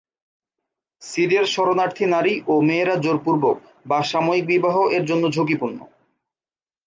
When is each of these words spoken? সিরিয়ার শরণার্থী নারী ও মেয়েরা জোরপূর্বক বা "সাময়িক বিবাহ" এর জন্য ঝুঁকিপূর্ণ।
সিরিয়ার 1.01 1.47
শরণার্থী 1.47 2.05
নারী 2.05 2.33
ও 2.47 2.63
মেয়েরা 2.67 2.95
জোরপূর্বক 3.03 3.57
বা 3.85 3.99
"সাময়িক 4.11 4.43
বিবাহ" 4.51 4.75
এর 4.95 5.03
জন্য 5.05 5.23
ঝুঁকিপূর্ণ। 5.35 5.79